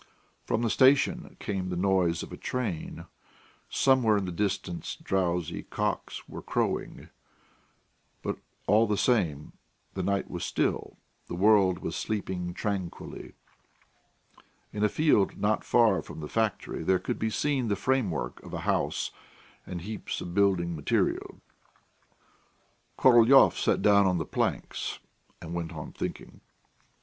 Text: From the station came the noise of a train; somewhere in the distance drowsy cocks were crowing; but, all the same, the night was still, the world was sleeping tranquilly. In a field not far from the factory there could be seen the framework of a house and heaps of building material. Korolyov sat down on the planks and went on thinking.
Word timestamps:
From 0.45 0.63
the 0.63 0.71
station 0.71 1.37
came 1.39 1.69
the 1.69 1.75
noise 1.75 2.23
of 2.23 2.33
a 2.33 2.35
train; 2.35 3.05
somewhere 3.69 4.17
in 4.17 4.25
the 4.25 4.31
distance 4.31 4.95
drowsy 4.95 5.61
cocks 5.61 6.27
were 6.27 6.41
crowing; 6.41 7.09
but, 8.23 8.39
all 8.65 8.87
the 8.87 8.97
same, 8.97 9.53
the 9.93 10.01
night 10.01 10.27
was 10.27 10.43
still, 10.43 10.97
the 11.27 11.35
world 11.35 11.83
was 11.83 11.95
sleeping 11.95 12.51
tranquilly. 12.55 13.33
In 14.73 14.83
a 14.83 14.89
field 14.89 15.37
not 15.37 15.63
far 15.63 16.01
from 16.01 16.19
the 16.19 16.27
factory 16.27 16.81
there 16.81 16.97
could 16.97 17.19
be 17.19 17.29
seen 17.29 17.67
the 17.67 17.75
framework 17.75 18.41
of 18.41 18.55
a 18.55 18.61
house 18.61 19.11
and 19.67 19.81
heaps 19.81 20.19
of 20.19 20.33
building 20.33 20.75
material. 20.75 21.41
Korolyov 22.97 23.55
sat 23.55 23.83
down 23.83 24.07
on 24.07 24.17
the 24.17 24.25
planks 24.25 24.97
and 25.39 25.53
went 25.53 25.73
on 25.73 25.91
thinking. 25.91 26.41